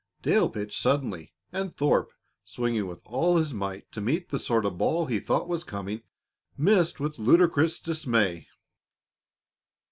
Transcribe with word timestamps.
Dale 0.23 0.49
pitched 0.49 0.81
suddenly, 0.81 1.31
and 1.51 1.75
Thorpe, 1.77 2.11
swinging 2.43 2.87
with 2.87 3.01
all 3.05 3.37
his 3.37 3.49
strength 3.49 3.91
to 3.91 4.01
meet 4.01 4.29
the 4.29 4.39
sort 4.39 4.65
of 4.65 4.79
ball 4.79 5.05
he 5.05 5.19
thought 5.19 5.47
was 5.47 5.63
coming, 5.63 6.01
missed, 6.57 6.99
with 6.99 7.19
ludicrous 7.19 7.79
dismay. 7.79 8.47